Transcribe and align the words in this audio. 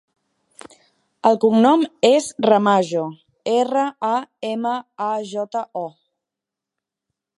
El 1.29 1.35
cognom 1.43 1.83
és 2.09 2.29
Ramajo: 2.45 3.03
erra, 3.57 3.83
a, 4.13 4.15
ema, 4.53 4.73
a, 5.09 5.11
jota, 5.35 5.63
o. 5.85 5.85